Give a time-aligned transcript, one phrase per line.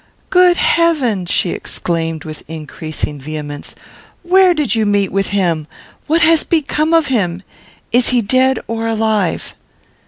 [0.31, 3.75] "Good heaven!" she exclaimed, with increasing vehemence;
[4.23, 5.67] "where did you meet with him?
[6.07, 7.43] What has become of him?
[7.91, 9.53] Is he dead, or alive?"